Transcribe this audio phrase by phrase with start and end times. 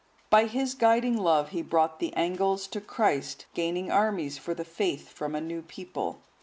[0.31, 5.09] By his guiding love he brought the Angles to Christ, gaining armies for the Faith
[5.09, 6.23] from a new people.